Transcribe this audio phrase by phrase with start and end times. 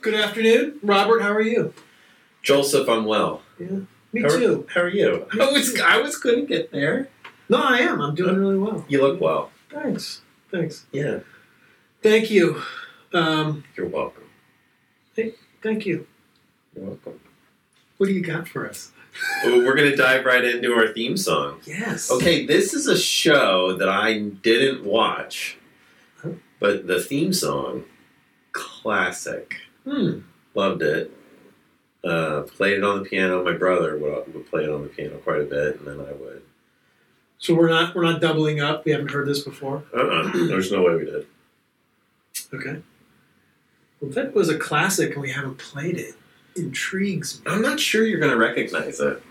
[0.00, 1.22] Good afternoon, Robert.
[1.22, 1.74] How are you?
[2.42, 3.42] Joseph, I'm well.
[3.58, 3.80] Yeah,
[4.12, 4.66] me how too.
[4.68, 5.26] Are, how are you?
[5.40, 7.08] I was I was couldn't get there.
[7.48, 8.00] No, I am.
[8.00, 8.84] I'm doing really well.
[8.88, 9.50] You look well.
[9.70, 10.22] Thanks.
[10.50, 10.86] Thanks.
[10.92, 11.20] Yeah,
[12.02, 12.62] Thank you.
[13.12, 14.24] Um, you're welcome.
[15.16, 16.06] thank you.
[16.76, 17.20] You're welcome.
[17.96, 18.92] What do you got for us?
[19.44, 21.60] Well, we're gonna dive right into our theme song.
[21.64, 22.10] Yes.
[22.10, 25.58] Okay, this is a show that I didn't watch,
[26.60, 27.84] but the theme song,
[28.52, 29.56] classic.
[29.88, 30.20] Hmm.
[30.54, 31.12] Loved it.
[32.04, 33.42] Uh, played it on the piano.
[33.42, 36.12] My brother would, would play it on the piano quite a bit, and then I
[36.12, 36.42] would.
[37.38, 38.84] So we're not we're not doubling up.
[38.84, 39.84] We haven't heard this before.
[39.94, 40.30] Uh-uh.
[40.48, 41.26] There's no way we did.
[42.52, 42.82] Okay.
[44.00, 46.14] Well, that was a classic, and we haven't played it.
[46.56, 47.50] Intrigues me.
[47.50, 49.22] I'm not sure you're gonna recognize it.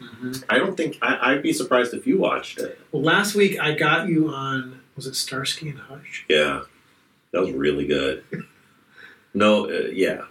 [0.49, 2.79] I don't think I, I'd be surprised if you watched it.
[2.91, 4.81] Well, last week I got you on.
[4.95, 6.25] Was it Starsky and Hutch?
[6.29, 6.61] Yeah,
[7.31, 8.23] that was really good.
[9.33, 10.23] No, uh, yeah,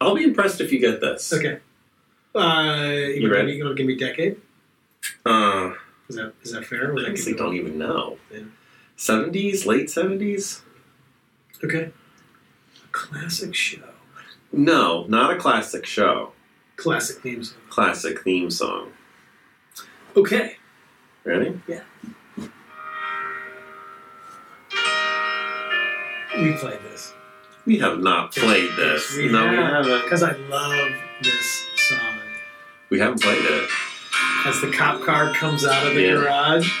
[0.00, 1.32] I'll be impressed if you get this.
[1.32, 1.58] Okay.
[2.34, 3.52] Uh, you, You ready?
[3.54, 4.36] You to give me decade?
[5.26, 5.72] Uh,
[6.08, 6.92] Is that is that fair?
[6.96, 8.18] I honestly don't even know.
[8.32, 8.40] Yeah.
[8.96, 10.62] Seventies, late seventies?
[11.62, 11.90] Okay.
[12.92, 13.82] Classic show.
[14.52, 16.32] No, not a classic show.
[16.76, 17.54] Classic themes.
[17.68, 18.92] Classic theme song.
[20.16, 20.56] Okay.
[21.24, 21.60] Ready?
[21.66, 21.82] Yeah.
[26.36, 27.12] We played this.
[27.68, 29.14] We have not played this.
[29.14, 29.84] We no, we have.
[29.84, 30.02] haven't.
[30.04, 30.90] Because I love
[31.22, 31.98] this song.
[32.88, 33.68] We haven't played it.
[34.46, 36.12] As the cop car comes out of the Yeah.
[36.14, 36.72] garage.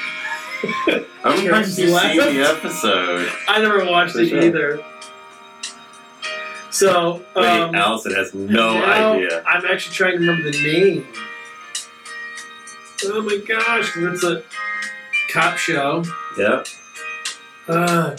[1.24, 2.14] I'm surprised you left.
[2.14, 3.30] see the episode.
[3.48, 4.40] I never watched For it sure.
[4.42, 4.82] either.
[6.70, 9.42] So, Wait, um, Allison has no idea.
[9.46, 11.06] I'm actually trying to remember the name.
[13.04, 14.42] Oh my gosh, it's a
[15.30, 16.02] cop show.
[16.38, 16.66] Yep.
[17.68, 18.16] Uh,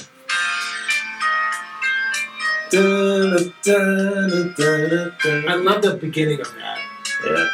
[2.72, 2.76] I
[5.56, 6.80] love the beginning of that.
[7.26, 7.48] Yeah.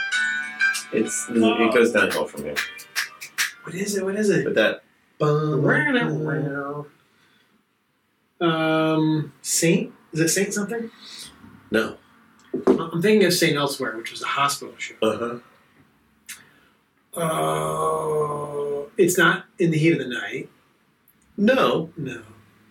[0.91, 2.55] It's it goes downhill from here.
[3.63, 4.03] What is it?
[4.03, 4.43] What is it?
[4.45, 4.83] But that
[8.41, 9.93] Um, Saint?
[10.13, 10.91] Is it Saint something?
[11.71, 11.97] no.
[12.67, 14.95] I'm thinking of Saint Elsewhere, which was a hospital show.
[15.01, 15.39] Uh-huh.
[17.17, 20.49] Oh, it's not in the heat of the night.
[21.37, 21.89] No.
[21.97, 22.21] No,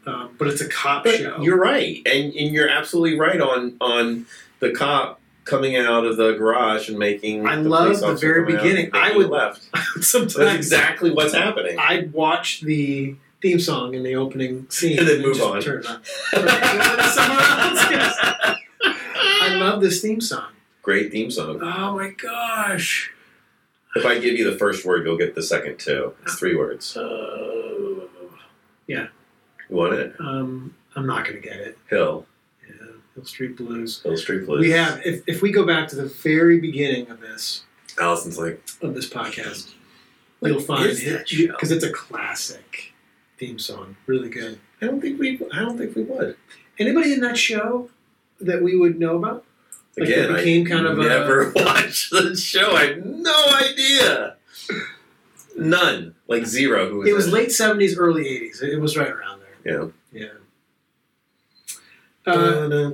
[0.06, 1.40] um, but it's a cop But show.
[1.40, 2.00] you're right.
[2.06, 4.26] And and you're absolutely right on on
[4.60, 8.86] the cop coming out of the garage and making I the love the very beginning.
[8.86, 9.68] and I would- left.
[10.00, 11.78] Sometimes That's exactly what's happening.
[11.78, 15.60] I'd watch the theme song in the opening scene And then move just on.
[15.60, 15.96] Turn on.
[15.96, 17.16] Else,
[17.90, 18.16] yes.
[18.84, 20.48] I love this theme song.
[20.80, 21.60] Great theme song.
[21.62, 23.10] Oh my gosh.
[23.96, 26.14] If I give you the first word, you'll get the second two.
[26.22, 26.96] It's three words.
[26.96, 28.06] Uh,
[29.74, 30.14] You want it?
[30.20, 31.76] um, I'm not going to get it.
[31.90, 32.26] Hill.
[32.68, 32.86] Yeah,
[33.16, 34.00] Hill Street Blues.
[34.02, 34.60] Hill Street Blues.
[34.60, 37.64] We have, if, if we go back to the very beginning of this
[38.00, 39.72] Allison's like, of this podcast,
[40.38, 42.92] What you'll find it because it's a classic
[43.36, 43.96] theme song.
[44.06, 44.60] Really good.
[44.80, 45.40] I don't think we.
[45.52, 46.36] I don't think we would.
[46.78, 47.90] Anybody in that show
[48.40, 49.44] that we would know about?
[49.98, 52.76] Like Again, became I kind of a- never watched the show.
[52.76, 54.36] I have no idea.
[55.56, 56.14] None.
[56.28, 56.88] Like zero.
[56.90, 58.60] Who was It was late seventies, early eighties.
[58.62, 59.90] It was right around there.
[60.12, 60.26] Yeah.
[60.26, 60.28] Yeah.
[62.26, 62.92] Uh,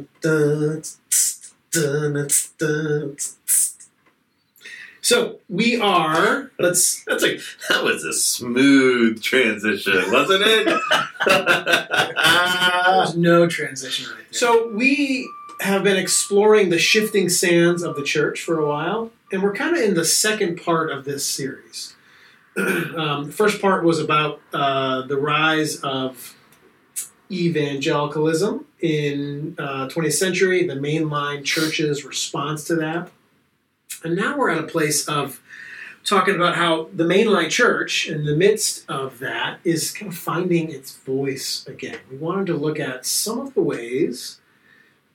[5.03, 6.51] so we are.
[6.59, 7.05] Let's.
[7.05, 10.67] That's like that was a smooth transition, wasn't it?
[12.87, 14.33] There's no transition right there.
[14.33, 15.29] So we
[15.61, 19.77] have been exploring the shifting sands of the church for a while, and we're kind
[19.77, 21.95] of in the second part of this series.
[22.57, 26.35] um, the first part was about uh, the rise of
[27.31, 33.11] evangelicalism in uh, 20th century, the mainline church's response to that,
[34.05, 35.41] and now we're at a place of
[36.05, 40.71] talking about how the mainline church, in the midst of that, is kind of finding
[40.71, 41.99] its voice again.
[42.11, 44.41] We wanted to look at some of the ways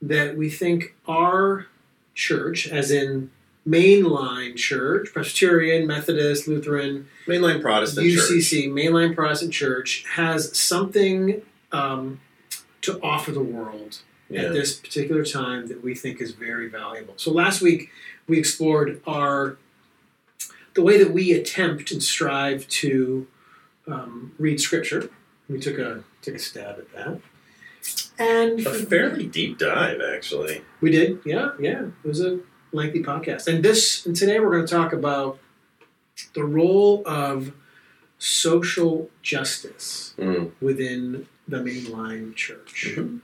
[0.02, 1.68] that we think our
[2.14, 3.32] church, as in
[3.68, 8.30] mainline church, Presbyterian, Methodist, Lutheran, Mainline Protestant church.
[8.30, 11.42] UCC, mainline Protestant church, has something
[11.76, 12.20] um,
[12.82, 14.00] to offer the world
[14.30, 14.44] Yeah.
[14.44, 17.14] at this particular time that we think is very valuable.
[17.18, 17.90] So last week
[18.28, 19.58] we explored our
[20.74, 23.28] the way that we attempt and strive to
[23.88, 25.10] um, read Scripture.
[25.50, 27.22] We took a took a stab at that,
[28.18, 30.62] and A fairly deep dive, actually.
[30.82, 31.20] we did.
[31.26, 31.84] Yeah, yeah.
[32.04, 32.40] It was a
[32.72, 35.38] lengthy podcast, and this and today we're going to talk about
[36.34, 37.52] the role of
[38.18, 40.52] social justice Mm.
[40.62, 42.96] within the mainline church.
[42.96, 43.22] Mhm.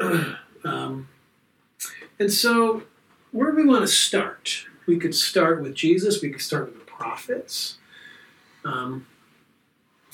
[0.64, 1.08] um,
[2.18, 2.82] And so,
[3.32, 4.66] where do we want to start?
[4.86, 6.22] We could start with Jesus.
[6.22, 7.78] We could start with the prophets.
[8.64, 9.06] Um,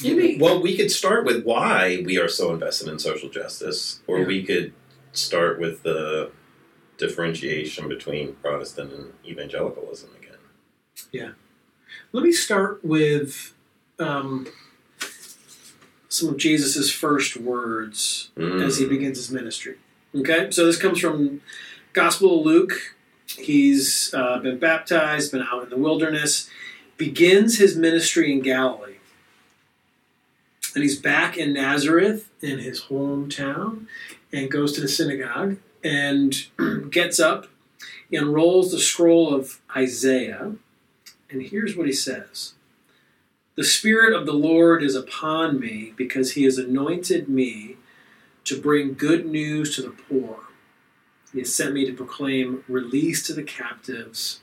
[0.03, 0.39] maybe.
[0.39, 4.27] Well, we could start with why we are so invested in social justice, or Yeah.
[4.27, 4.73] we could
[5.13, 6.31] start with the
[6.99, 10.39] differentiation between Protestant and evangelicalism again.
[11.13, 11.33] Yeah.
[12.13, 13.55] Let me start with
[13.99, 14.47] um,
[16.13, 18.63] some of Jesus' first words Mm.
[18.63, 19.77] as he begins his ministry.
[20.15, 21.41] Okay, so this comes from
[21.95, 22.95] Gospel of Luke.
[23.27, 26.51] He's uh, been baptized, been out in the wilderness,
[26.99, 28.97] begins his ministry in Galilee.
[30.75, 33.87] And he's back in Nazareth, in his hometown,
[34.33, 36.47] and goes to the synagogue and
[36.91, 37.49] gets up,
[38.11, 40.53] unrolls the scroll of Isaiah,
[41.31, 42.53] and here's what he says
[43.55, 47.77] The Spirit of the Lord is upon me because he has anointed me
[48.45, 50.45] to bring good news to the poor.
[51.35, 54.41] He has sent me to proclaim release to the captives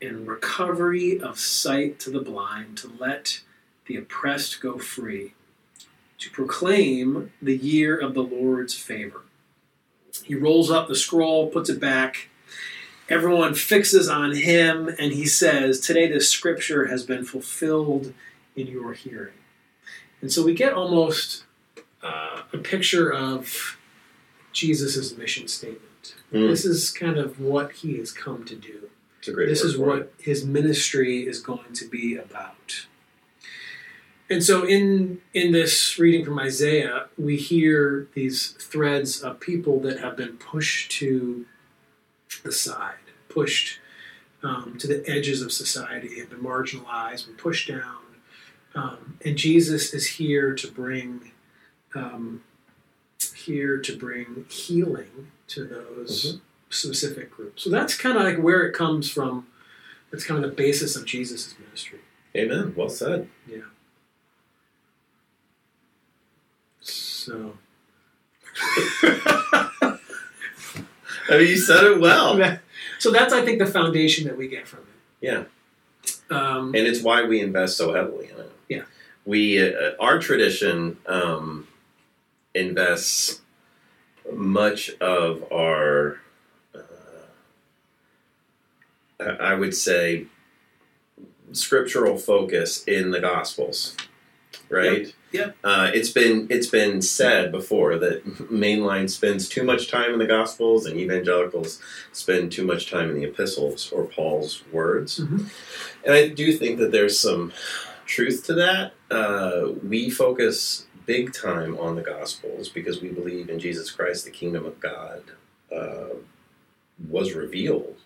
[0.00, 3.42] and recovery of sight to the blind, to let
[3.84, 5.34] the oppressed go free,
[6.16, 9.24] to proclaim the year of the Lord's favor.
[10.24, 12.30] He rolls up the scroll, puts it back.
[13.12, 18.14] Everyone fixes on him, and he says, Today this scripture has been fulfilled
[18.56, 19.34] in your hearing.
[20.22, 21.44] And so we get almost
[22.02, 23.76] uh, a picture of
[24.54, 26.14] Jesus' mission statement.
[26.32, 26.48] Mm.
[26.48, 28.88] This is kind of what he has come to do.
[29.18, 30.14] It's a great This is what it.
[30.18, 32.86] his ministry is going to be about.
[34.30, 40.00] And so in in this reading from Isaiah, we hear these threads of people that
[40.00, 41.44] have been pushed to
[42.42, 43.01] the side,
[43.32, 43.78] pushed
[44.42, 47.98] um, to the edges of society, have been marginalized, been pushed down.
[48.74, 51.32] Um, and Jesus is here to bring
[51.94, 52.42] um,
[53.34, 56.40] here to bring healing to those
[56.70, 57.62] specific groups.
[57.62, 59.46] So that's kind of like where it comes from.
[60.10, 62.00] That's kind of the basis of Jesus' ministry.
[62.34, 62.72] Amen.
[62.74, 63.28] Well said.
[63.46, 63.60] Yeah.
[66.80, 67.58] So
[71.28, 72.36] I mean, you said it well.
[73.02, 75.26] so that's I think the foundation that we get from it.
[75.26, 75.44] Yeah.
[76.30, 78.52] Um, and it's why we invest so heavily in it.
[78.68, 78.82] Yeah.
[79.24, 81.66] we uh, our tradition um,
[82.54, 83.40] invests
[84.32, 86.20] much of our,
[89.18, 90.26] uh, I would say,
[91.50, 93.96] scriptural focus in the Gospels,
[94.68, 95.06] right?
[95.06, 95.12] Yep.
[95.64, 100.26] Uh, it's been it's been said before that mainline spends too much time in the
[100.26, 101.80] Gospels and evangelicals
[102.12, 105.20] spend too much time in the epistles or Paul's words.
[105.20, 105.48] Mhm.
[106.04, 107.52] And I do think that there's some
[108.06, 108.92] truth to that.
[109.10, 114.30] Uh, we focus big time on the Gospels because we believe in Jesus Christ, the
[114.30, 115.22] kingdom of God
[115.74, 116.16] uh,
[117.08, 117.96] was revealed,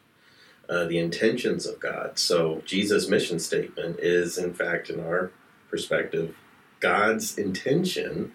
[0.68, 2.18] uh, the intentions of God.
[2.18, 5.30] So Jesus' mission statement is, in fact, in our
[5.68, 6.34] perspective,
[6.80, 8.32] God's intention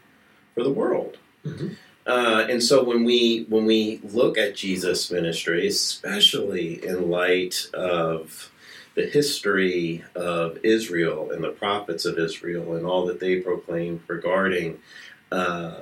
[0.55, 1.17] for the world.
[1.45, 1.75] Mhm.
[2.05, 8.51] Uh, and so when we when we look at Jesus' ministry, especially in light of
[8.95, 14.79] the history of Israel and the prophets of Israel and all that they proclaimed regarding
[15.31, 15.73] uh,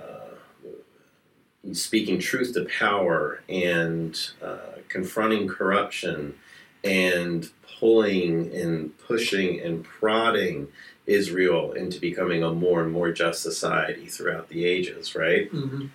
[1.74, 6.36] speaking truth to power and uh, confronting corruption
[6.84, 7.50] and
[7.80, 10.68] pulling and pushing and prodding
[11.10, 15.52] Israel into becoming a more and more just society throughout the ages, right?
[15.52, 15.90] mhm.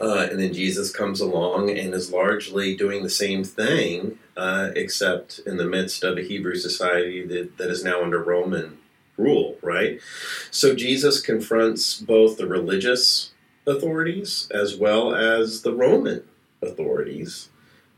[0.00, 5.40] Uh, and then Jesus comes along and is largely doing the same thing, uh, except
[5.46, 8.78] in the midst of a Hebrew society that, that is now under Roman
[9.16, 10.00] rule, right?
[10.50, 13.32] So Jesus confronts both the religious
[13.66, 16.24] authorities as well as the Roman
[16.62, 17.50] authorities.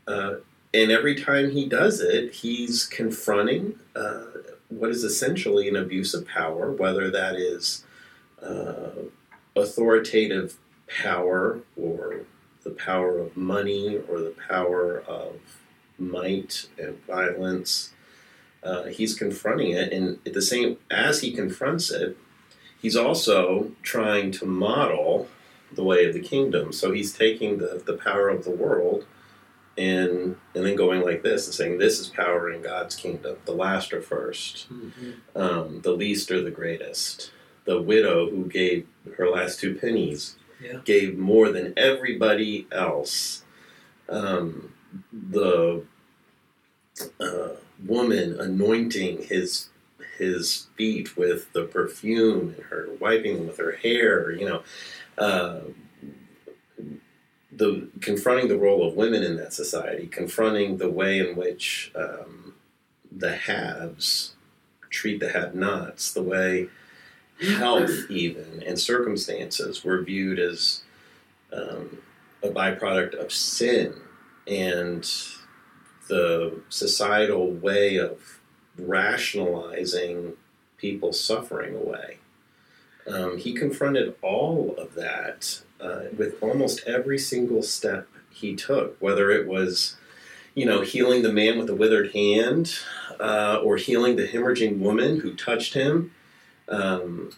[0.07, 0.35] Uh,
[0.73, 4.23] and every time he does it, he's confronting uh,
[4.71, 7.85] what is essentially an abuse of power, whether that is
[8.41, 8.91] uh,
[9.55, 10.57] authoritative
[11.03, 12.21] power or
[12.63, 15.39] the power of money or the power of
[15.99, 17.93] might and violence.
[18.63, 22.17] Uh, he's confronting it, and at the same as he confronts it,
[22.81, 25.27] he's also trying to model
[25.71, 26.71] the way of the kingdom.
[26.71, 29.05] So he's taking the, the power of the world
[29.81, 33.37] and and then going like this and saying, "This is power in God's kingdom.
[33.45, 35.13] The last are first Mhm.
[35.35, 37.31] um, the least are the greatest.
[37.65, 38.85] The widow who gave
[39.17, 40.79] her last two pennies Yeah.
[40.85, 43.43] gave more than everybody else.
[44.09, 44.73] Um,
[45.11, 45.83] the
[47.19, 47.49] uh,
[47.85, 49.69] woman anointing his
[50.17, 54.61] his feet with the perfume and her wiping them with her hair, you know.
[55.17, 55.61] Uh,
[57.51, 62.53] the confronting the role of women in that society, confronting the way in which um,
[63.11, 64.33] the haves
[64.89, 66.67] treat the have-nots, the way
[67.57, 70.81] health even and circumstances were viewed as
[71.51, 71.97] um,
[72.43, 73.93] a byproduct of sin
[74.47, 75.03] and
[76.07, 78.39] the societal way of
[78.77, 80.33] rationalizing
[80.77, 82.17] people's suffering away.
[83.07, 89.31] Um, he confronted all of that uh, with almost every single step he took, whether
[89.31, 89.95] it was,
[90.55, 92.73] you know, healing the man with the withered hand,
[93.19, 96.11] uh, or healing the hemorrhaging woman who touched him.
[96.69, 97.31] Um,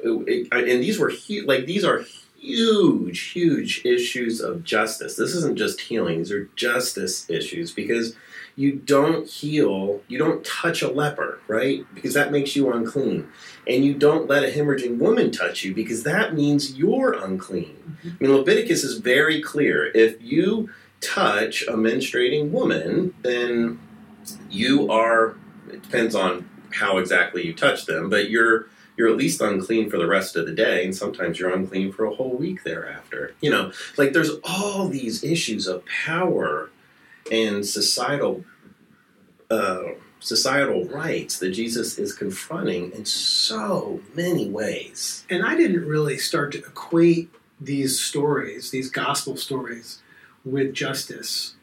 [0.00, 2.04] it, and these were hu- like these are
[2.38, 5.16] huge, huge issues of justice.
[5.16, 8.16] This isn't just healing; these are justice issues because
[8.56, 11.84] you don't heal, you don't touch a leper, right?
[11.94, 13.28] Because that makes you unclean.
[13.66, 17.96] And you don't let a hemorrhaging woman touch you because that means you're unclean.
[18.04, 18.08] Mm-hmm.
[18.08, 19.90] I mean, Leviticus is very clear.
[19.94, 20.70] If you
[21.00, 23.80] touch a menstruating woman, then
[24.50, 25.36] you are,
[25.68, 29.98] it depends on how exactly you touch them, but you're you're at least unclean for
[29.98, 33.34] the rest of the day, and sometimes you're unclean for a whole week thereafter.
[33.40, 36.70] You know, like there's all these issues of power
[37.30, 38.44] and societal
[39.50, 39.82] uh,
[40.20, 45.26] societal rights that Jesus is confronting in so many ways.
[45.28, 50.00] And I didn't really start to equate these stories, these gospel stories,
[50.44, 51.56] with justice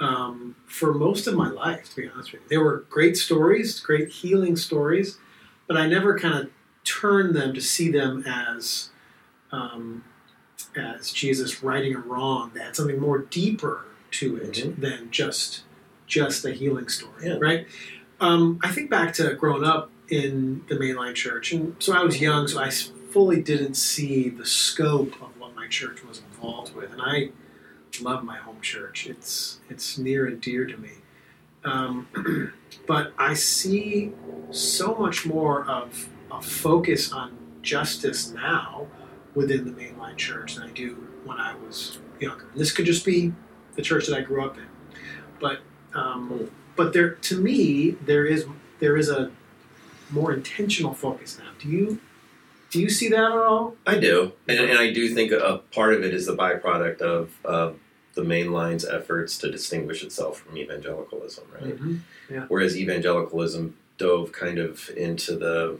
[0.00, 2.48] um, for most of my life, to be honest with you.
[2.48, 5.18] They were great stories, great healing stories,
[5.66, 6.50] but I never kind of
[6.84, 8.90] turned them to see them as
[9.52, 10.04] um,
[10.76, 14.80] as Jesus righting a wrong that had something more deeper to it mm-hmm.
[14.80, 15.62] than just
[16.06, 17.36] just a healing story, yeah.
[17.38, 17.66] right?
[18.20, 22.20] Um, I think back to growing up in the mainline church, and so I was
[22.20, 26.92] young, so I fully didn't see the scope of what my church was involved with,
[26.92, 27.30] and I
[28.00, 29.06] love my home church.
[29.06, 30.92] It's it's near and dear to me,
[31.64, 32.08] um,
[32.86, 34.12] but I see
[34.50, 38.86] so much more of a focus on justice now
[39.34, 42.46] within the mainline church than I do when I was younger.
[42.54, 43.32] This could just be
[43.78, 44.66] the church that I grew up in.
[45.40, 45.60] But
[45.94, 48.44] um, but there, to me, there is
[48.80, 49.30] there is a
[50.10, 51.50] more intentional focus now.
[51.60, 52.00] Do you
[52.70, 53.76] do you see that at all?
[53.86, 57.30] I do, and, and I do think a part of it is the byproduct of
[57.44, 57.70] uh,
[58.14, 61.76] the mainline's efforts to distinguish itself from evangelicalism, right?
[61.76, 61.96] Mm-hmm.
[62.28, 62.46] Yeah.
[62.48, 65.78] Whereas evangelicalism dove kind of into the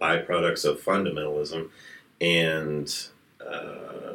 [0.00, 1.70] byproducts of fundamentalism,
[2.20, 2.92] and
[3.40, 4.12] uh,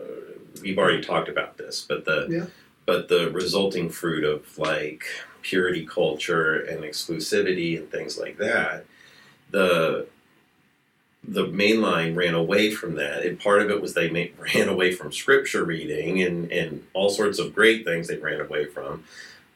[0.62, 2.46] we've already talked about this, but the yeah
[2.86, 5.04] but the resulting fruit of like
[5.42, 8.86] purity culture and exclusivity and things like that,
[9.50, 10.08] the
[11.24, 13.24] the mainline ran away from that.
[13.24, 17.10] And part of it was they made, ran away from scripture reading and, and all
[17.10, 19.04] sorts of great things they ran away from.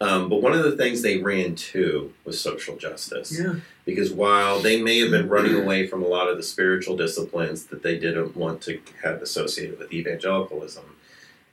[0.01, 3.39] Um, but one of the things they ran to was social justice.
[3.39, 3.55] Yeah.
[3.85, 7.65] Because while they may have been running away from a lot of the spiritual disciplines
[7.67, 10.83] that they didn't want to have associated with evangelicalism,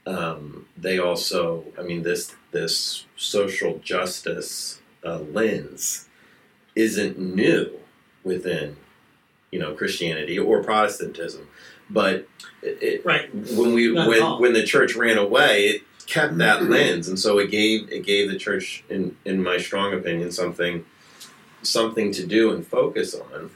[0.05, 6.07] um, they also, I mean, this this social justice uh, lens
[6.75, 7.79] isn't new
[8.23, 8.75] within,
[9.51, 11.47] you know, Christianity or Protestantism,
[11.89, 12.27] but
[12.61, 13.33] it, right.
[13.33, 16.71] when we Not when when the church ran away, it kept that mm-hmm.
[16.71, 20.85] lens, and so it gave it gave the church, in in my strong opinion, something
[21.61, 23.49] something to do and focus on,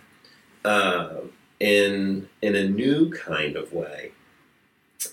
[0.64, 1.16] uh,
[1.60, 4.14] in in a new kind of way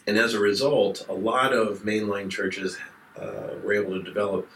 [0.06, 2.78] and as a result, a lot of mainline churches
[3.18, 4.48] uh, were able to develop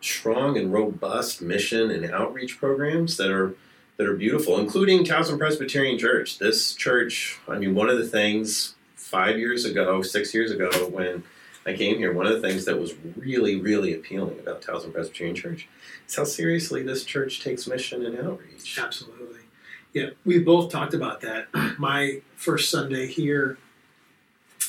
[0.00, 3.54] strong and robust mission and outreach programs that are
[3.96, 6.38] that are beautiful, including Towson Presbyterian Church.
[6.38, 11.22] This church, I mean, one of the things five years ago, six years ago, when
[11.64, 15.36] I came here, one of the things that was really, really appealing about Towson Presbyterian
[15.36, 15.68] Church
[16.08, 18.78] is how seriously this church takes mission and outreach.
[18.78, 19.40] Absolutely.
[19.92, 21.46] Yeah, we both talked about that.
[21.78, 23.58] My first Sunday here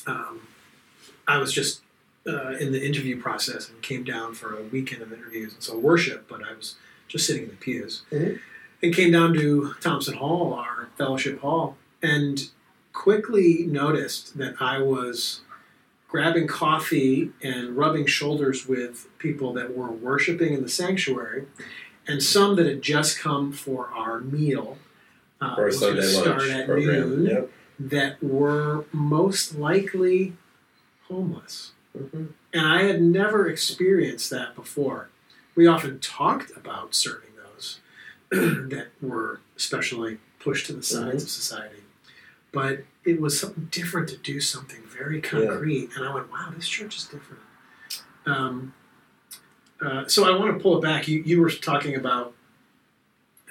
[0.07, 0.41] um,
[1.27, 1.81] I was just
[2.27, 5.77] uh, in the interview process and came down for a weekend of interviews, and so
[5.77, 6.75] worship, but I was
[7.07, 8.03] just sitting in the pews.
[8.11, 8.37] Mm-hmm.
[8.83, 12.49] And came down to Thompson Hall, our fellowship hall, and
[12.93, 15.41] quickly noticed that I was
[16.07, 21.47] grabbing coffee and rubbing shoulders with people that were worshiping in the sanctuary,
[22.07, 24.77] and some that had just come for our meal.
[25.41, 27.09] Uh, or Sunday start lunch at program.
[27.09, 27.25] noon.
[27.25, 30.33] Yep that were most likely
[31.07, 31.71] homeless.
[31.97, 32.25] Mm-hmm.
[32.53, 35.09] And I had never experienced that before.
[35.55, 37.79] We often talked about serving those
[38.31, 41.17] that were especially pushed to the sides mm-hmm.
[41.17, 41.83] of society.
[42.51, 46.67] But it was something different to do something very concrete, and I went, "Wow, this
[46.67, 47.41] church is different."
[48.25, 48.73] Um,
[49.81, 51.07] uh, so I want to pull it back.
[51.07, 52.33] You you were talking about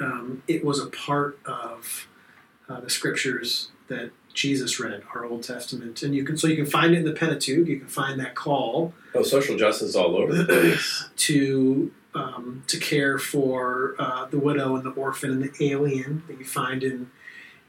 [0.01, 2.09] um, it was a part of
[2.69, 6.67] uh, the scriptures that Jesus read, our Old Testament, and you can so you can
[6.67, 7.67] find it in the Pentateuch.
[7.69, 11.05] You can find that call Oh, social justice all over the place.
[11.17, 16.39] to um, to care for uh, the widow and the orphan and the alien that
[16.39, 17.11] you find in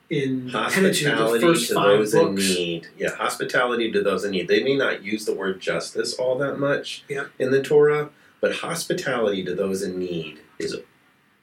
[0.10, 2.50] in Pentateuch, the first to five those in books.
[2.56, 2.88] need.
[2.98, 4.48] Yeah, hospitality to those in need.
[4.48, 7.26] They may not use the word justice all that much Yeah.
[7.40, 10.78] in the Torah, but hospitality to those in need is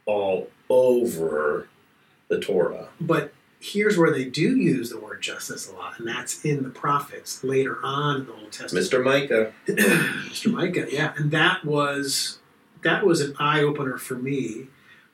[0.06, 1.68] all over
[2.28, 2.88] the Torah.
[3.00, 6.68] But here's where they do use the word justice a lot, and that's in the
[6.68, 8.84] prophets later on in the Old Testament.
[8.84, 9.02] Mr.
[9.02, 9.52] Micah.
[9.68, 10.52] Mr.
[10.52, 12.38] Micah, yeah, and that was
[12.82, 14.66] that was an eye opener for me,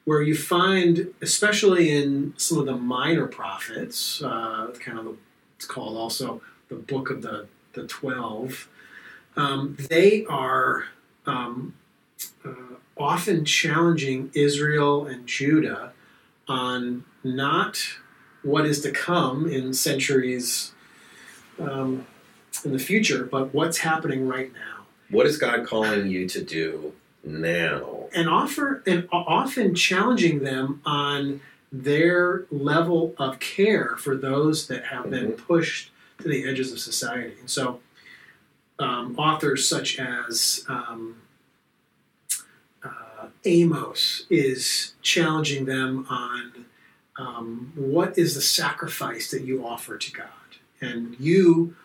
[0.06, 5.16] where you find, especially in some of the minor prophets, uh, kind of the,
[5.56, 6.40] it's called also
[6.70, 8.68] the book of the the twelve.
[9.36, 10.86] Um, they are
[11.26, 11.74] um,
[12.44, 15.92] uh, often challenging Israel and Judah
[16.48, 17.78] on not
[18.48, 20.72] what is to come in centuries
[21.60, 22.06] um,
[22.64, 24.86] in the future, but what's happening right now.
[25.10, 26.92] What is God calling you to do
[27.24, 27.98] now?
[28.14, 31.40] and offer and often challenging them on
[31.70, 37.34] their level of care for those that have been pushed to the edges of society.
[37.38, 37.80] And so,
[38.78, 41.16] um, authors such as um,
[42.82, 46.57] uh, Amos is challenging them on
[47.18, 50.26] um, what is the sacrifice that you offer to God,
[50.80, 51.76] and you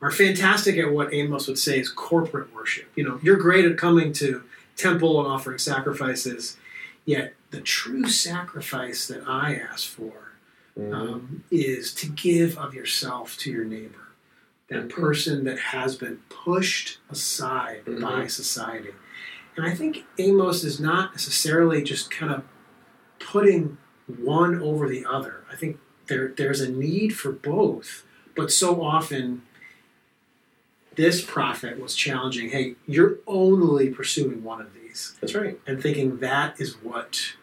[0.00, 2.86] are fantastic at what Amos would say is corporate worship.
[2.96, 4.42] You know, you're great at coming to
[4.76, 6.56] temple and offering sacrifices.
[7.04, 10.32] Yet the true sacrifice that I ask for
[10.78, 10.94] Mhm.
[10.94, 14.08] um, is to give of yourself to your neighbor,
[14.68, 14.90] that Mhm.
[14.90, 18.00] person that has been pushed aside Mhm.
[18.00, 18.94] by society.
[19.56, 22.44] And I think Amos is not necessarily just kind of
[23.18, 23.78] putting
[24.16, 25.44] one over the other.
[25.50, 29.42] I think there there's a need for both, but so often
[30.96, 35.60] this prophet was challenging, hey, you're only pursuing one of these That's right.
[35.64, 37.36] and thinking that is what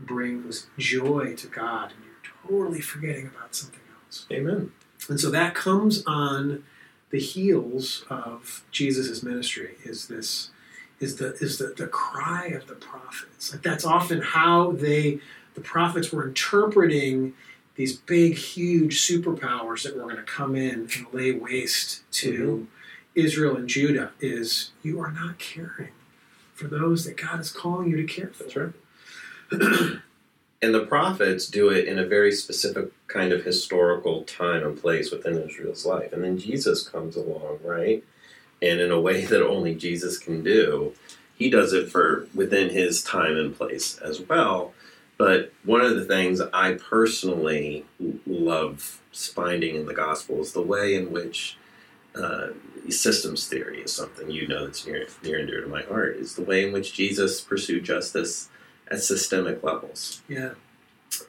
[0.00, 4.26] brings joy to God, and you're totally forgetting about something else.
[4.32, 4.72] Amen.
[5.08, 6.64] And so that comes on
[7.10, 9.76] the heels of Jesus' ministry.
[9.84, 10.50] Is this
[10.98, 13.52] is the is the, the cry of the prophets?
[13.52, 15.20] Like that's often how they
[15.56, 17.32] the prophets were interpreting
[17.74, 22.64] these big, huge superpowers that were going to come in and lay waste to mm-hmm.
[23.14, 24.12] Israel and Judah.
[24.20, 25.92] Is you are not caring
[26.54, 28.44] for those that God is calling you to care for.
[28.44, 30.00] That's right.
[30.62, 35.10] and the prophets do it in a very specific kind of historical time and place
[35.10, 36.12] within Israel's life.
[36.12, 38.04] And then Jesus comes along, right?
[38.62, 40.94] And in a way that only Jesus can do,
[41.34, 44.72] he does it for within his time and place as well.
[45.18, 47.86] But one of the things I personally
[48.26, 51.56] love finding in the gospel is the way in which
[52.14, 52.48] uh,
[52.90, 56.34] systems theory is something you know that's near, near and dear to my heart is
[56.34, 58.48] the way in which Jesus pursued justice
[58.90, 60.22] at systemic levels.
[60.28, 60.50] Yeah.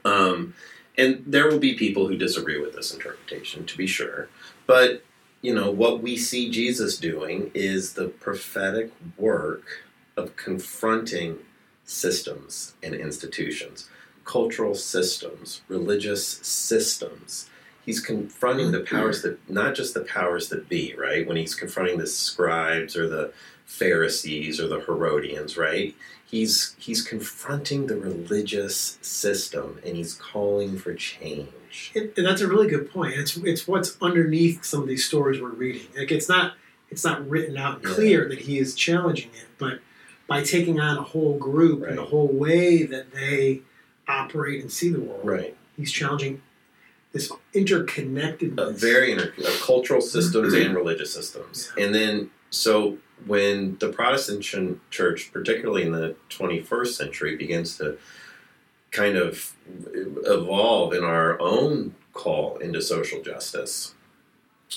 [0.03, 0.53] Um,
[0.97, 4.29] and there will be people who disagree with this interpretation, to be sure.
[4.65, 5.03] But,
[5.41, 11.39] you know, what we see Jesus doing is the prophetic work of confronting
[11.87, 13.89] systems and institutions,
[14.25, 17.49] cultural systems, religious systems.
[17.85, 21.25] He's confronting the powers that, not just the powers that be, right?
[21.25, 23.31] When he's confronting the scribes or the
[23.65, 25.95] Pharisees or the Herodians, right?
[26.25, 31.93] He's he's confronting the religious system and he's calling for change.
[31.95, 33.13] And, and that's a really good point.
[33.13, 35.87] It's it's what's underneath some of these stories we're reading.
[35.97, 36.55] Like it's not
[36.89, 37.89] it's not written out Yeah.
[37.93, 39.79] clear that he is challenging it, but
[40.27, 43.61] by taking on a whole group and the whole way that they
[44.07, 45.55] operate and see the world, Right.
[45.77, 46.41] he's challenging
[47.13, 48.57] this interconnectedness.
[48.59, 51.71] uh, very inter- uh, cultural systems and religious systems.
[51.77, 54.55] And then, so when the Protestant ch-
[54.91, 57.97] church, particularly in the 21st century, begins to
[58.91, 59.53] kind of
[60.25, 63.93] evolve in our own call into social justice,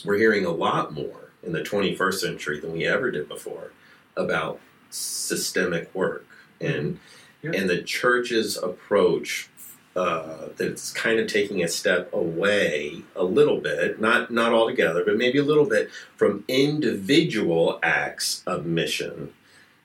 [0.04, 3.72] we're hearing a lot more in the 21st century than we ever did before
[4.16, 6.26] about systemic work
[6.60, 6.98] and
[7.42, 7.52] Yeah.
[7.54, 9.48] and the church's approach
[9.96, 15.16] uh, that's kind of taking a step away a little bit, not not altogether, but
[15.16, 19.32] maybe a little bit from individual acts of mission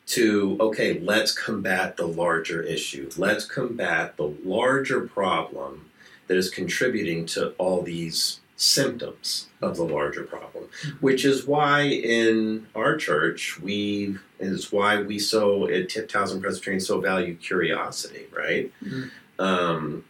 [0.07, 3.09] to okay, let's combat the larger issue.
[3.17, 5.89] Let's combat the larger problem
[6.27, 10.65] that is contributing to all these symptoms of the larger problem,
[11.01, 16.79] which is why in our church we is why we so at Tip Towson Presbyterian
[16.79, 18.71] so value curiosity, right?
[18.83, 19.11] Mhm.
[19.39, 20.05] Um,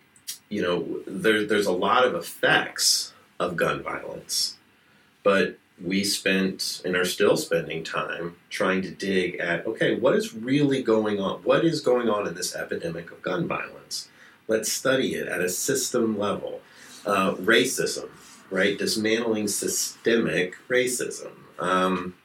[0.50, 4.58] you know, there, there's a lot of effects of gun violence,
[5.24, 10.34] but we spent and are still spending time trying to dig at okay, what is
[10.34, 11.40] really going on?
[11.44, 14.08] What is going on in this epidemic of gun violence?
[14.48, 16.62] Let's study it at a system level.
[17.06, 18.10] Uh, racism,
[18.50, 18.78] right?
[18.78, 21.32] Dismantling systemic racism.
[21.60, 22.16] Um,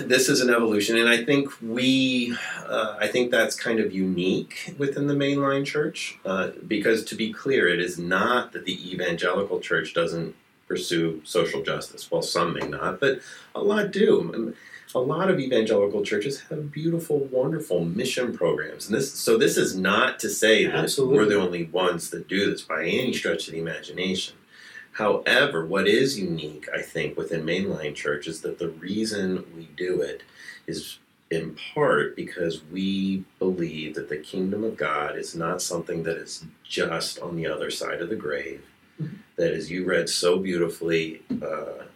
[0.00, 4.74] this is an evolution, and I think we, uh, I think that's kind of unique
[4.78, 9.60] within the mainline church, uh, because to be clear, it is not that the evangelical
[9.60, 10.34] church doesn't
[10.66, 12.10] pursue social justice.
[12.10, 13.20] Well, some may not, but
[13.54, 14.54] a lot do.
[14.94, 19.12] A lot of evangelical churches have beautiful, wonderful mission programs, and this.
[19.12, 21.18] So this is not to say that Absolutely.
[21.18, 24.36] we're the only ones that do this by any stretch of the imagination.
[24.94, 30.00] However, what is unique, I think, within mainline church is that the reason we do
[30.00, 30.22] it
[30.68, 30.98] is
[31.32, 36.44] in part because we believe that the kingdom of God is not something that is
[36.62, 38.62] just on the other side of the grave.
[39.00, 39.18] Mhm.
[39.34, 41.86] That, as you read so beautifully, uh,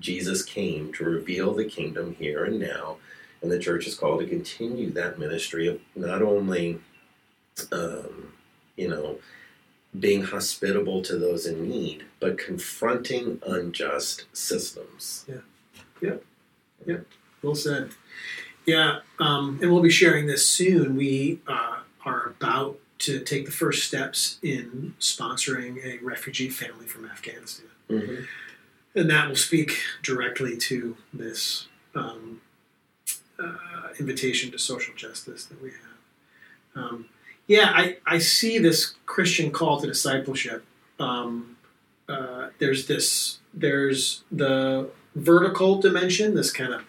[0.00, 2.96] Jesus came to reveal the kingdom here and now,
[3.40, 6.80] and the church is called to continue that ministry of not only,
[7.70, 8.32] um,
[8.76, 9.18] you know,
[9.98, 15.24] being hospitable to those in need, but confronting unjust systems.
[15.28, 15.36] Yeah,
[16.00, 16.16] yeah,
[16.86, 16.98] yeah.
[17.42, 17.90] Well said.
[18.64, 20.96] Yeah, um, and we'll be sharing this soon.
[20.96, 27.04] We uh, are about to take the first steps in sponsoring a refugee family from
[27.04, 27.66] Afghanistan.
[27.90, 28.22] Mm-hmm.
[28.94, 32.40] And that will speak directly to this um,
[33.42, 36.84] uh, invitation to social justice that we have.
[36.84, 37.06] Um,
[37.52, 40.64] yeah, I, I see this Christian call to discipleship.
[40.98, 41.58] Um,
[42.08, 46.82] uh, there's this, there's the vertical dimension, this kind of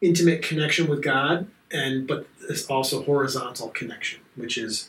[0.00, 4.88] intimate connection with God, and but there's also horizontal connection, which is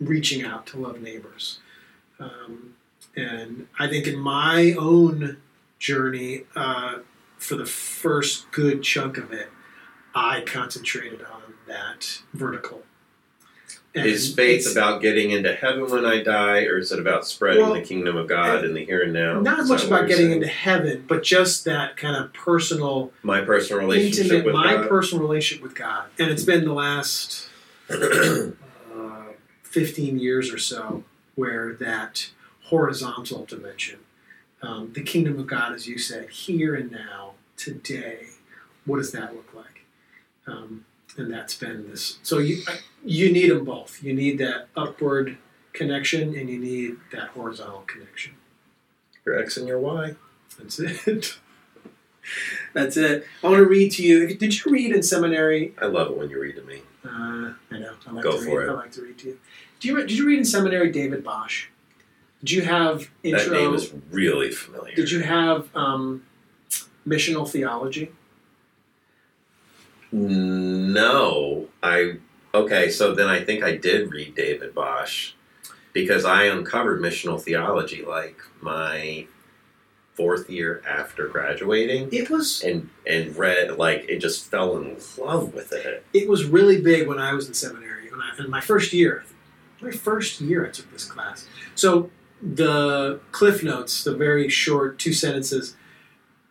[0.00, 1.60] reaching out to love neighbors.
[2.18, 2.74] Um,
[3.14, 5.36] and I think in my own
[5.78, 6.98] journey, uh,
[7.38, 9.48] for the first good chunk of it,
[10.12, 12.82] I concentrated on that vertical.
[13.94, 17.74] Is faith about getting into heaven when I die, or is it about spreading Well,
[17.74, 19.38] the kingdom of God in the here and now?
[19.40, 20.32] not as much about getting saying?
[20.42, 24.88] into heaven, but just that kind of personal, my personal relationship intimate, with my God.
[24.88, 26.06] personal relationship with God.
[26.18, 27.48] And it's been the last
[27.88, 28.48] uh,
[29.62, 31.04] 15 years or so
[31.36, 32.30] where that
[32.64, 34.00] horizontal dimension,
[34.62, 38.26] um, the kingdom of God, as you said, here and now, today,
[38.86, 39.84] what does that look like?
[40.46, 40.84] Um,
[41.16, 42.18] and that's been this.
[42.22, 42.62] So you
[43.04, 44.02] you need them both.
[44.02, 45.36] You need that upward
[45.72, 48.34] connection, and you need that horizontal connection.
[49.26, 50.14] your X and your Y.
[50.58, 51.38] That's it.
[52.72, 53.26] That's it.
[53.42, 54.34] I want to read to you.
[54.34, 56.80] Did you read in seminary I love it when you read to me.
[57.04, 57.92] uh, I know.
[58.06, 58.70] I like Go to for read, it.
[58.70, 59.38] I like to read to you.
[59.80, 61.66] Do you re- did you read in seminary David Bosch?
[62.40, 63.44] Did you have intro?
[63.44, 64.94] That name is really familiar.
[64.94, 66.24] did you have um,
[67.06, 68.10] missional theology?
[70.14, 72.18] No, I.
[72.54, 75.32] Okay, so then I think I did read David Bosch
[75.92, 79.26] because I uncovered missional theology like my
[80.14, 85.52] fourth year after graduating, It was and and read like it just fell in love
[85.52, 86.04] with it.
[86.12, 88.08] it was really big when I was in seminary.
[88.10, 89.24] When I, in my first year,
[89.80, 91.48] my first year, I took this class.
[91.74, 95.74] So the cliff notes, the very short two sentences.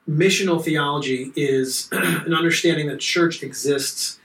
[0.10, 4.20] Missional theology is an understanding that church exists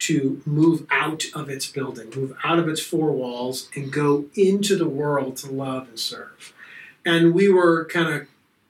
[0.00, 4.76] to move out of its building, move out of its four walls, and go into
[4.76, 6.54] the world to love and serve.
[7.04, 8.26] And we were kind of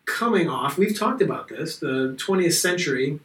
[0.06, 3.20] coming off, we've talked about this, the 20th century,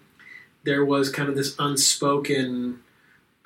[0.63, 2.81] there was kind of this unspoken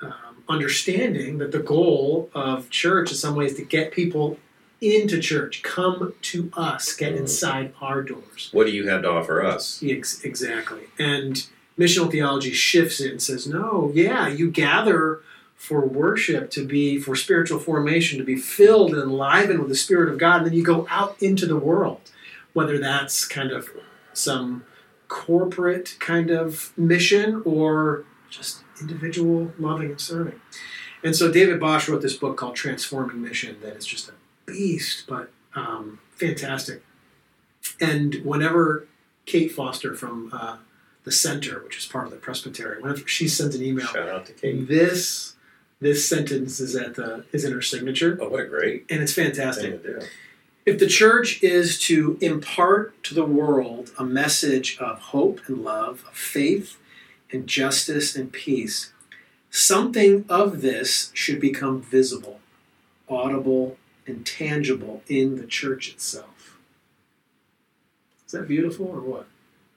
[0.02, 4.38] um, understanding that the goal of church, in some ways, to get people
[4.80, 8.48] into church, come to us, get inside our doors.
[8.52, 9.82] What do you have to offer us?
[9.86, 10.82] Ex- exactly.
[10.98, 11.46] And
[11.78, 15.20] missional theology shifts it and says, no, yeah, you gather
[15.54, 20.10] for worship to be, for spiritual formation, to be filled and enlivened with the Spirit
[20.10, 22.00] of God, and then you go out into the world,
[22.54, 23.68] whether that's kind of
[24.14, 24.64] some
[25.08, 30.40] corporate kind of mission or just individual loving and serving.
[31.02, 34.12] And so David Bosch wrote this book called Transforming Mission that is just a
[34.52, 36.82] beast, but um, fantastic.
[37.80, 38.86] And whenever
[39.26, 40.56] Kate Foster from uh,
[41.04, 44.26] the Center, which is part of the Presbytery, whenever she sends an email, Shout out
[44.26, 44.68] to Kate.
[44.68, 45.34] this
[45.80, 49.14] this sentence is at the is in her signature, Oh, what a great and it's
[49.14, 49.80] fantastic.
[50.66, 56.04] If the church is to impart to the world a message of hope and love,
[56.06, 56.76] of faith
[57.32, 58.92] and justice and peace,
[59.50, 62.40] something of this should become visible,
[63.08, 63.78] audible,
[64.10, 66.58] and tangible in the church itself.
[68.26, 69.26] Is that beautiful or what?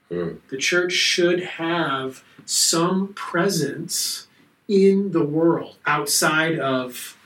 [0.10, 0.36] Hmm.
[0.50, 4.28] The church should have some presence
[4.67, 7.17] in the world outside of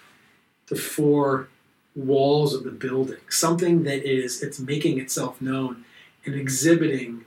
[0.67, 1.49] the four
[1.95, 3.17] walls of the building.
[3.29, 5.85] Something that is it's making itself known
[6.25, 7.25] and exhibiting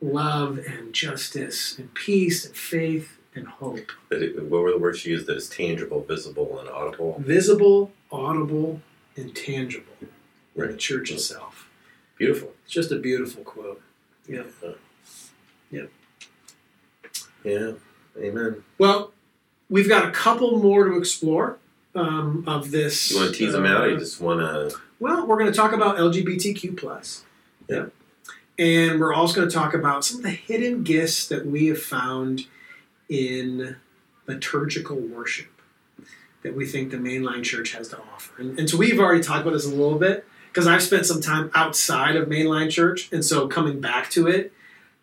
[0.00, 3.90] love and justice and peace and faith and hope.
[4.08, 5.26] What were the words you used?
[5.26, 7.16] That is tangible, visible, and audible.
[7.18, 8.80] Visible, audible,
[9.16, 10.08] and tangible in
[10.56, 10.78] the Right.
[10.78, 11.68] church itself.
[12.18, 12.54] Beautiful.
[12.64, 13.80] It's just a beautiful quote.
[14.28, 14.42] Yeah.
[17.44, 17.72] Yeah.
[18.18, 18.62] Amen.
[18.78, 19.12] Well,
[19.68, 21.58] we've got a couple more to explore
[21.94, 23.10] um, of this.
[23.10, 24.76] You want to tease them out, or you uh, just want to?
[24.98, 27.24] Well, we're going to talk about LGBTQ plus.
[27.68, 27.86] Yeah.
[28.58, 31.80] And we're also going to talk about some of the hidden gifts that we have
[31.80, 32.46] found
[33.08, 33.76] in
[34.26, 35.48] liturgical worship
[36.42, 38.40] that we think the mainline church has to offer.
[38.40, 41.20] And, and so we've already talked about this a little bit because I've spent some
[41.20, 44.52] time outside of mainline church, and so coming back to it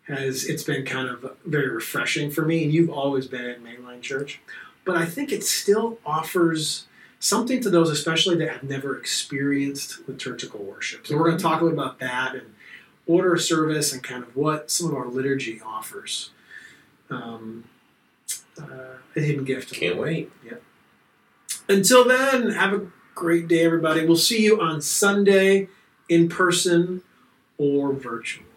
[0.06, 2.64] has it's been kind of very refreshing for me.
[2.64, 4.40] And you've always been at mainline church,
[4.84, 6.86] but I think it still offers
[7.20, 11.06] something to those, especially that have never experienced liturgical worship.
[11.06, 12.54] So we're going to talk a little bit about that and
[13.06, 16.30] order of service and kind of what some of our liturgy offers.
[17.10, 17.64] Um,
[18.60, 19.72] uh, a hidden gift.
[19.72, 20.30] Can't wait.
[21.68, 24.06] Until then, have a great day, everybody.
[24.06, 25.68] We'll see you on Sunday
[26.08, 27.02] in person
[27.58, 28.47] or virtually.